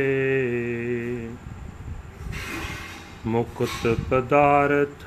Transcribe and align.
ਮੁਕਤ 3.27 3.88
ਪਦਾਰਥ 4.10 5.05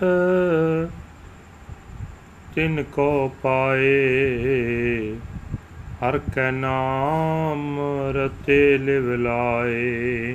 ਤਿਨ 2.54 2.82
ਕੋ 2.92 3.10
ਪਾਏ 3.42 3.98
ਹਰ 6.00 6.18
ਕੈ 6.18 6.50
ਨਾਮ 6.50 7.80
ਰਤੇ 8.16 8.78
ਲਿਵ 8.78 9.14
ਲਾਏ। 9.14 10.32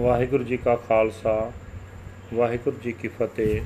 ਵਾਹਿਗੁਰੂ 0.00 0.44
ਜੀ 0.44 0.56
ਕਾ 0.56 0.76
ਖਾਲਸਾ, 0.76 1.52
ਵਾਹਿਗੁਰੂ 2.34 2.76
ਜੀ 2.84 2.92
ਕੀ 2.92 3.08
ਫਤਿਹ। 3.08 3.60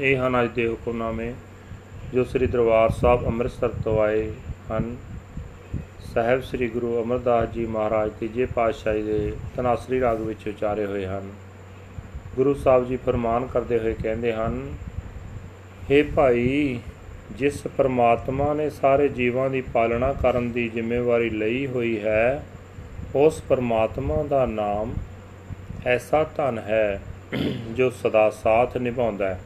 ਇਹ 0.00 0.16
ਹਨ 0.16 0.42
ਅੱਜ 0.42 0.50
ਦੇ 0.50 0.68
ਹੁਕਮਨਾਮੇ, 0.68 1.32
ਜੋ 2.14 2.24
ਸ੍ਰੀ 2.24 2.46
ਦਰਬਾਰ 2.46 2.90
ਸਾਹਿਬ 2.90 3.26
ਅੰਮ੍ਰਿਤਸਰ 3.26 3.68
ਤੋਂ 3.68 4.02
ਆਏ 4.02 4.30
ਹਨ। 4.72 4.96
ਸਾਹਿਬ 6.14 6.42
ਸ੍ਰੀ 6.42 6.68
ਗੁਰੂ 6.68 7.02
ਅਮਰਦਾਸ 7.02 7.48
ਜੀ 7.48 7.66
ਮਹਾਰਾਜ 7.66 8.10
ਤੀਜੇ 8.20 8.46
ਪਾਤਸ਼ਾਹੀ 8.46 9.02
ਦੇ 9.02 9.32
ਤਨਾਸਰੀ 9.56 10.00
ਰਾਗ 10.00 10.20
ਵਿੱਚ 10.20 10.48
ਉਚਾਰੇ 10.48 10.86
ਹੋਏ 10.86 11.06
ਹਨ। 11.06 11.30
ਗੁਰੂ 12.36 12.54
ਸਾਹਿਬ 12.54 12.88
ਜੀ 12.88 12.96
ਫਰਮਾਨ 12.96 13.46
ਕਰਦੇ 13.46 13.78
ਹੋਏ 13.78 13.94
ਕਹਿੰਦੇ 14.02 14.32
ਹਨ 14.32 14.74
हे 15.92 16.04
ਭਾਈ, 16.16 16.80
ਜਿਸ 17.38 17.66
ਪਰਮਾਤਮਾ 17.76 18.54
ਨੇ 18.54 18.70
ਸਾਰੇ 18.70 19.08
ਜੀਵਾਂ 19.08 19.50
ਦੀ 19.50 19.60
ਪਾਲਣਾ 19.60 20.12
ਕਰਨ 20.12 20.52
ਦੀ 20.52 20.68
ਜ਼ਿੰਮੇਵਾਰੀ 20.68 21.30
ਲਈ 21.30 21.66
ਹੋਈ 21.66 22.00
ਹੈ, 22.00 22.44
ਉਸ 23.14 23.42
ਪਰਮਾਤਮਾ 23.48 24.22
ਦਾ 24.22 24.46
ਨਾਮ 24.46 24.94
ਐਸਾ 25.86 26.24
ਧਨ 26.24 26.58
ਹੈ 26.58 27.00
ਜੋ 27.76 27.90
ਸਦਾ 27.90 28.30
ਸਾਥ 28.30 28.76
ਨਿਭਾਉਂਦਾ 28.76 29.28
ਹੈ। 29.28 29.40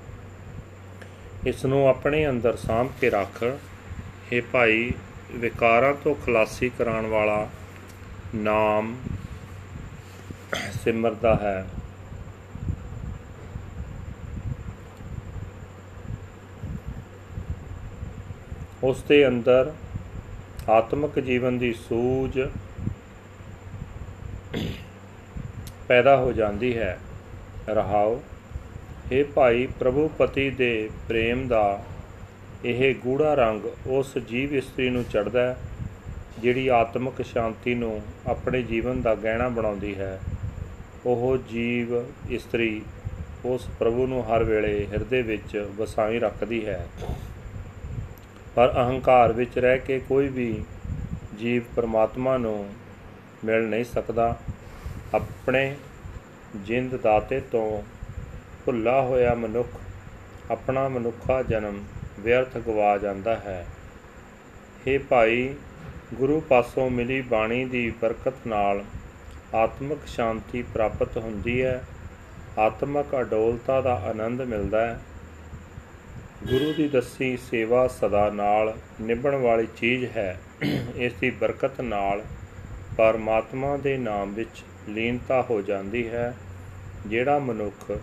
ਇਸ 1.46 1.64
ਨੂੰ 1.64 1.88
ਆਪਣੇ 1.88 2.28
ਅੰਦਰ 2.28 2.56
ਸਾਂਭ 2.56 2.88
ਕੇ 3.00 3.10
ਰੱਖ। 3.10 3.44
ਇਹ 4.32 4.42
ਭਾਈ, 4.52 4.92
ਵਿਕਾਰਾਂ 5.32 5.94
ਤੋਂ 5.94 6.14
ਖਲਾਸੀ 6.14 6.68
ਕਰਾਉਣ 6.68 7.06
ਵਾਲਾ 7.06 7.48
ਨਾਮ 8.34 8.96
ਸਿਮਰਦਾ 10.84 11.34
ਹੈ। 11.34 11.66
ਉਸ 18.82 19.02
ਦੇ 19.02 19.28
ਅੰਦਰ 19.28 19.72
ਆਤਮਿਕ 20.70 21.20
ਜੀਵਨ 21.20 21.58
ਦੀ 21.58 21.72
ਸੂਝ 21.72 22.40
ਪੈਦਾ 25.88 26.16
ਹੋ 26.16 26.32
ਜਾਂਦੀ 26.32 26.78
ਹੈ। 26.78 26.98
ਰਹਾਓ 27.68 28.22
ਇਹ 29.12 29.24
ਭਾਈ 29.24 29.66
ਪ੍ਰਭੂ 29.66 30.08
ਪਤੀ 30.18 30.50
ਦੇ 30.50 30.90
ਪ੍ਰੇਮ 31.08 31.48
ਦਾ, 31.48 31.82
ਇਹ 32.64 32.94
ਗੂੜਾ 32.94 33.34
ਰੰਗ 33.34 33.64
ਉਸ 33.86 34.18
ਜੀਵ 34.18 34.54
ਇਸਤਰੀ 34.54 34.90
ਨੂੰ 34.90 35.04
ਚੜਦਾ 35.04 35.56
ਜਿਹੜੀ 36.38 36.68
ਆਤਮਿਕ 36.68 37.22
ਸ਼ਾਂਤੀ 37.22 37.74
ਨੂੰ 37.74 38.00
ਆਪਣੇ 38.26 38.62
ਜੀਵਨ 38.62 39.02
ਦਾ 39.02 39.14
ਗਹਿਣਾ 39.14 39.48
ਬਣਾਉਂਦੀ 39.48 39.94
ਹੈ। 39.94 40.20
ਉਹ 41.06 41.38
ਜੀਵ 41.48 41.88
ਇਸਤਰੀ 42.30 42.82
ਉਸ 43.44 43.68
ਪ੍ਰਭੂ 43.78 44.06
ਨੂੰ 44.06 44.24
ਹਰ 44.24 44.44
ਵੇਲੇ 44.44 44.86
ਹਿਰਦੇ 44.92 45.22
ਵਿੱਚ 45.22 45.68
ਵਸਾਈ 45.76 46.18
ਰੱਖਦੀ 46.18 46.66
ਹੈ। 46.66 46.86
ਪਰ 48.54 48.72
ਅਹੰਕਾਰ 48.72 49.32
ਵਿੱਚ 49.32 49.58
ਰਹਿ 49.58 49.78
ਕੇ 49.78 49.98
ਕੋਈ 49.98 50.28
ਵੀ 50.28 50.64
ਜੀਵ 51.38 51.62
ਪਰਮਾਤਮਾ 51.76 52.36
ਨੂੰ 52.36 52.68
ਮਿਲ 53.44 53.68
ਨਹੀਂ 53.68 53.84
ਸਕਦਾ। 53.84 54.36
ਆਪਣੇ 55.14 55.76
ਜਿੰਦ 56.56 56.96
ਦਾਤੇ 56.96 57.40
ਤੋਂ 57.40 57.82
ਭੁੱਲਾ 58.66 59.00
ਹੋਇਆ 59.02 59.34
ਮਨੁੱਖ 59.34 59.68
ਆਪਣਾ 60.50 60.88
ਮਨੁੱਖਾ 60.88 61.42
ਜਨਮ 61.42 61.84
ਵਿਅਰਥ 62.20 62.58
ਗਵਾ 62.58 62.98
ਜਾਂਦਾ 62.98 63.36
ਹੈ। 63.36 63.66
हे 64.86 65.00
ਭਾਈ, 65.08 65.54
ਗੁਰੂ 66.14 66.40
ਪਾਸੋਂ 66.40 66.90
ਮਿਲੀ 66.90 67.20
ਬਾਣੀ 67.20 67.64
ਦੀ 67.64 67.90
ਬਰਕਤ 67.90 68.46
ਨਾਲ 68.46 68.84
ਆਤਮਿਕ 69.54 69.98
ਸ਼ਾਂਤੀ 70.06 70.62
ਪ੍ਰਾਪਤ 70.62 71.16
ਹੁੰਦੀ 71.16 71.62
ਹੈ। 71.62 71.84
ਆਤਮਿਕ 72.58 73.20
ਅਡੋਲਤਾ 73.20 73.80
ਦਾ 73.80 73.94
ਆਨੰਦ 73.94 74.42
ਮਿਲਦਾ 74.42 74.86
ਹੈ। 74.86 75.00
ਗੁਰੂ 76.46 76.72
ਦੀ 76.72 76.88
ਦੱਸੀ 76.88 77.36
ਸੇਵਾ 77.36 77.88
ਸਦਾ 77.88 78.30
ਨਾਲ 78.30 78.74
ਨਿਭਣ 79.00 79.34
ਵਾਲੀ 79.34 79.66
ਚੀਜ਼ 79.76 80.04
ਹੈ। 80.16 80.40
ਇਸ 80.96 81.12
ਦੀ 81.12 81.30
ਬਰਕਤ 81.30 81.80
ਨਾਲ 81.80 82.22
ਪਰਮਾਤਮਾ 82.96 83.76
ਦੇ 83.76 83.96
ਨਾਮ 83.96 84.34
ਵਿੱਚ 84.34 84.64
ਲੀਨਤਾ 84.88 85.42
ਹੋ 85.42 85.62
ਜਾਂਦੀ 85.62 86.08
ਹੈ, 86.08 86.34
ਜਿਹੜਾ 87.06 87.38
ਮਨੁੱਖ 87.38 87.98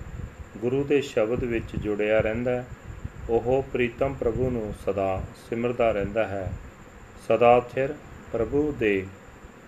ਗੁਰੂ 0.58 0.84
ਦੇ 0.84 1.02
ਸ਼ਬਦ 1.02 1.44
ਵਿੱਚ 1.44 1.76
ਜੁੜਿਆ 1.76 2.20
ਰਹਿੰਦਾ 2.20 2.52
ਹੈ, 2.52 2.66
ਉਹ 3.30 3.66
ਪ੍ਰੀਤਮ 3.74 4.14
ਪ੍ਰਭੂ 4.14 4.50
ਨੂੰ 4.50 4.74
ਸਦਾ 4.86 5.24
ਸਿਮਰਦਾ 5.50 5.92
ਰਹਿੰਦਾ 5.92 6.28
ਹੈ। 6.28 6.54
ਸਦਾ 7.28 7.60
ਥਿਰ 7.60 7.94
ਪ੍ਰਭੂ 8.34 8.76
ਦੇ 8.80 9.08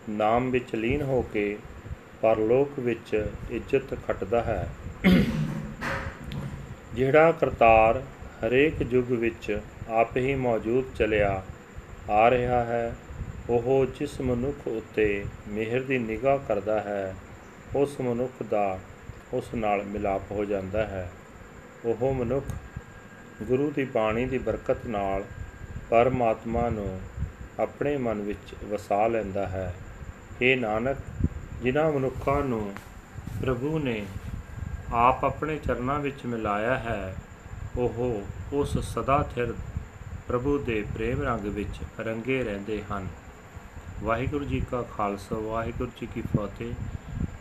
ਨਾਮ 0.09 0.51
ਵਿੱਚ 0.51 0.75
ਲੀਨ 0.75 1.01
ਹੋ 1.01 1.21
ਕੇ 1.21 1.57
ਪਰਲੋਕ 2.21 2.79
ਵਿੱਚ 2.79 3.25
ਇੱਜ਼ਤ 3.51 3.97
ਖੱਟਦਾ 4.07 4.41
ਹੈ। 4.43 4.69
ਜਿਹੜਾ 6.93 7.31
ਕਰਤਾਰ 7.31 8.03
ਹਰੇਕ 8.45 8.73
ਯੁੱਗ 8.89 9.11
ਵਿੱਚ 9.11 9.59
ਆਪ 9.89 10.17
ਹੀ 10.17 10.35
ਮੌਜੂਦ 10.35 10.85
ਚਲਿਆ 10.95 11.43
ਆ 12.09 12.31
ਰਿਹਾ 12.31 12.63
ਹੈ 12.63 12.95
ਉਹ 13.49 13.85
ਜਿਸ 13.85 14.21
ਮਨੁੱਖ 14.21 14.67
ਉੱਤੇ 14.67 15.25
ਮਿਹਰ 15.47 15.81
ਦੀ 15.81 15.97
ਨਿਗਾਹ 15.97 16.37
ਕਰਦਾ 16.37 16.81
ਹੈ, 16.81 17.15
ਉਸ 17.75 18.01
ਮਨੁੱਖ 18.01 18.43
ਦਾ 18.43 18.79
ਉਸ 19.33 19.53
ਨਾਲ 19.55 19.83
ਮਿਲਾਪ 19.83 20.21
ਹੋ 20.31 20.45
ਜਾਂਦਾ 20.45 20.85
ਹੈ। 20.85 21.11
ਉਹ 21.85 22.13
ਮਨੁੱਖ 22.13 22.45
ਗੁਰੂ 23.43 23.71
ਦੀ 23.71 23.85
ਬਾਣੀ 23.85 24.25
ਦੀ 24.25 24.37
ਬਰਕਤ 24.37 24.85
ਨਾਲ 24.85 25.23
ਪਰਮਾਤਮਾ 25.89 26.69
ਨੂੰ 26.69 27.01
ਆਪਣੇ 27.59 27.97
ਮਨ 27.97 28.21
ਵਿੱਚ 28.21 28.55
ਵਸਾ 28.63 29.07
ਲੈਂਦਾ 29.07 29.47
ਹੈ। 29.47 29.73
ਇਹ 30.41 30.57
ਨਾਨਕ, 30.57 30.97
ਜਿਨ੍ਹਾਂ 31.63 31.91
ਮਨੁੱਖਾਂ 31.91 32.43
ਨੂੰ 32.43 32.73
ਪ੍ਰਭੂ 33.41 33.79
ਨੇ 33.79 34.05
ਆਪ 34.93 35.25
ਆਪਣੇ 35.25 35.57
ਚਰਨਾਂ 35.57 35.99
ਵਿੱਚ 35.99 36.25
ਮਿਲਾਇਆ 36.25 36.75
ਹੈ, 36.75 37.15
ਉਹ 37.77 38.23
ਉਸ 38.53 38.77
ਸਦਾ 38.77 39.29
ਥਿਰ 39.35 39.53
ਪ੍ਰਭੂ 40.27 40.57
ਦੇ 40.57 40.85
ਪ੍ਰੇਮ 40.93 41.21
ਰੰਗ 41.21 41.39
ਵਿੱਚ 41.39 41.79
ਰੰਗੇ 41.99 42.43
ਰਹਿੰਦੇ 42.43 42.83
ਹਨ। 42.83 43.07
ਵਾਹਿਗੁਰੂ 44.03 44.45
ਜੀ 44.45 44.59
ਕਾ 44.71 44.81
ਖਾਲਸਾ 44.95 45.35
ਵਾਹਿਗੁਰੂ 45.39 45.91
ਜੀ 45.99 46.07
ਕੀ 46.13 46.21
ਫਤਿਹ 46.35 46.73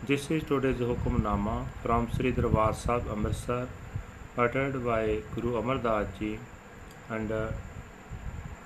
This 0.07 0.23
is 0.35 0.41
today's 0.47 0.81
Hukamnama 0.87 1.53
from 1.81 2.05
Sri 2.13 2.31
Darbar 2.37 2.65
Sahib 2.79 3.05
Amritsar 3.13 3.59
uttered 4.43 4.73
by 4.87 5.03
Guru 5.35 5.53
Amar 5.59 5.75
Das 5.85 6.09
Ji 6.17 6.31
under 7.17 7.39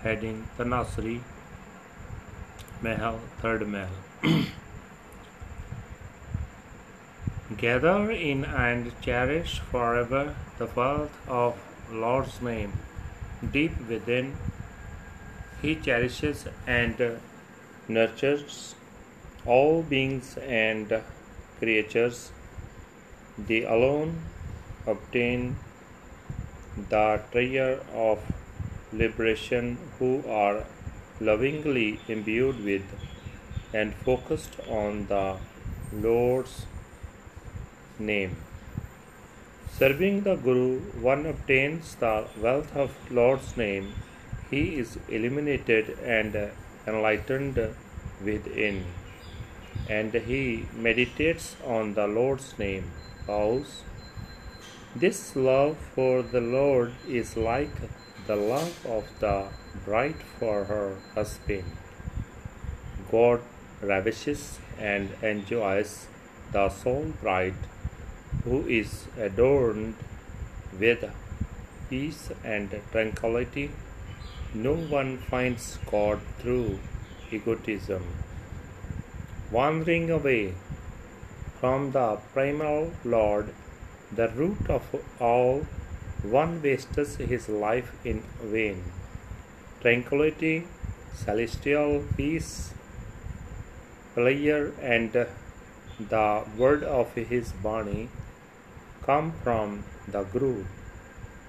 heading 0.03 0.39
Tanasri 0.57 1.13
Mahal 2.87 3.19
Third 3.43 3.67
Mahal 3.75 4.33
Gather 7.63 7.95
in 8.31 8.43
and 8.65 8.91
cherish 9.07 9.55
forever 9.71 10.25
the 10.59 10.69
wealth 10.81 11.23
of 11.43 11.63
Lord's 12.05 12.41
name 12.51 12.77
deep 13.57 13.81
within. 13.93 14.35
He 15.63 15.79
cherishes 15.89 16.45
and 16.81 17.09
nurtures 17.87 18.75
all 19.45 19.81
beings 19.81 20.37
and 20.37 21.01
creatures. 21.59 22.31
They 23.37 23.63
alone 23.63 24.23
obtain 24.85 25.57
the 26.89 27.21
treasure 27.31 27.79
of 27.93 28.19
liberation 28.91 29.77
who 29.99 30.23
are 30.27 30.65
lovingly 31.19 31.99
imbued 32.07 32.63
with 32.63 32.83
and 33.73 33.93
focused 33.93 34.59
on 34.69 35.07
the 35.07 35.37
Lord's 35.93 36.65
name. 37.99 38.35
Serving 39.77 40.21
the 40.21 40.35
Guru, 40.35 40.79
one 41.01 41.25
obtains 41.25 41.95
the 41.95 42.25
wealth 42.41 42.75
of 42.75 42.95
Lord's 43.11 43.55
name. 43.57 43.93
He 44.49 44.77
is 44.77 44.97
illuminated 45.07 45.97
and 45.99 46.51
enlightened 46.87 47.59
within, 48.23 48.85
and 49.89 50.13
he 50.13 50.65
meditates 50.73 51.55
on 51.65 51.93
the 51.93 52.07
Lord's 52.07 52.57
name. 52.57 52.91
Vows. 53.27 53.83
This 54.95 55.35
love 55.35 55.77
for 55.93 56.21
the 56.21 56.41
Lord 56.41 56.93
is 57.07 57.35
like 57.35 57.75
the 58.25 58.37
love 58.37 58.85
of 58.85 59.05
the 59.19 59.49
bride 59.85 60.21
for 60.39 60.63
her 60.65 60.95
husband. 61.13 61.65
God 63.11 63.41
ravishes 63.81 64.59
and 64.79 65.11
enjoys 65.21 66.07
the 66.51 66.69
soul 66.69 67.13
bride 67.21 67.61
who 68.43 68.65
is 68.67 69.05
adorned 69.19 69.95
with 70.79 71.03
peace 71.89 72.31
and 72.43 72.69
tranquility. 72.91 73.71
No 74.57 74.73
one 74.73 75.17
finds 75.17 75.77
God 75.85 76.19
through 76.39 76.79
egotism. 77.31 78.03
Wandering 79.51 80.09
away 80.09 80.55
from 81.59 81.91
the 81.91 82.17
primal 82.33 82.91
Lord, 83.05 83.53
the 84.11 84.29
root 84.29 84.67
of 84.67 84.95
all, 85.19 85.67
one 86.23 86.59
wastes 86.63 87.17
his 87.17 87.47
life 87.47 87.91
in 88.03 88.23
vain. 88.41 88.81
Tranquility, 89.81 90.65
celestial 91.13 92.03
peace, 92.15 92.73
pleasure, 94.15 94.73
and 94.81 95.11
the 95.99 96.43
word 96.57 96.83
of 96.83 97.13
his 97.13 97.53
Bani 97.67 98.09
come 99.03 99.31
from 99.43 99.83
the 100.07 100.23
Guru. 100.23 100.65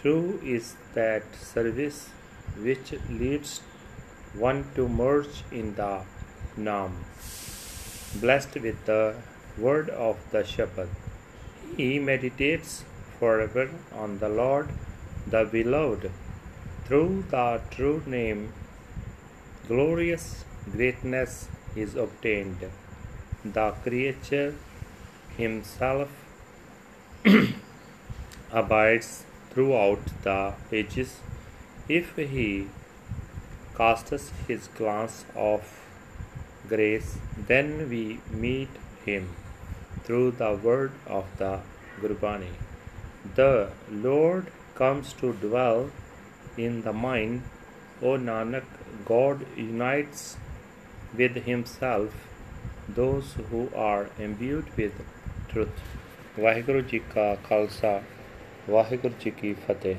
True 0.02 0.38
is 0.44 0.76
that 0.92 1.34
service 1.34 2.10
which 2.62 2.92
leads 3.08 3.60
one 4.34 4.64
to 4.74 4.88
merge 4.88 5.42
in 5.50 5.74
the 5.74 6.02
Nam. 6.56 7.04
Blessed 8.20 8.54
with 8.66 8.84
the 8.84 9.14
word 9.56 9.90
of 9.90 10.16
the 10.32 10.44
shepherd, 10.44 10.88
he 11.76 11.98
meditates 11.98 12.84
forever 13.18 13.68
on 13.94 14.18
the 14.18 14.28
Lord, 14.28 14.68
the 15.26 15.44
beloved. 15.44 16.10
Through 16.84 17.24
the 17.30 17.60
true 17.70 18.02
name, 18.06 18.52
glorious 19.66 20.44
greatness 20.72 21.48
is 21.76 21.94
obtained. 21.94 22.64
The 23.44 23.70
creature 23.82 24.54
himself 25.36 26.08
abides 28.52 29.24
throughout 29.50 30.00
the 30.22 30.54
ages 30.72 31.20
if 31.87 32.15
he 32.15 32.67
casts 33.77 34.31
his 34.47 34.67
glance 34.77 35.25
of 35.35 35.61
grace, 36.67 37.17
then 37.47 37.89
we 37.89 38.19
meet 38.31 38.69
him 39.05 39.29
through 40.03 40.31
the 40.31 40.53
word 40.67 40.91
of 41.07 41.25
the 41.37 41.59
Gurbani. 42.01 42.53
The 43.35 43.69
Lord 43.89 44.51
comes 44.75 45.13
to 45.13 45.33
dwell 45.33 45.91
in 46.57 46.81
the 46.83 46.93
mind. 46.93 47.43
O 48.01 48.17
Nanak, 48.17 48.63
God 49.05 49.45
unites 49.55 50.37
with 51.17 51.35
Himself 51.45 52.09
those 52.89 53.35
who 53.49 53.69
are 53.75 54.09
imbued 54.19 54.71
with 54.77 54.93
truth. 55.51 55.81
Waheguru 56.39 56.81
ji 56.81 56.99
ਕਾ 57.13 57.23
ਖਾਲਸਾ 57.47 58.01
ਵਾਹਿਗੁਰੂ 58.69 59.13
ਜੀ 59.19 59.31
ਕੀ 59.31 59.53
ਫਤਿਹ 59.67 59.95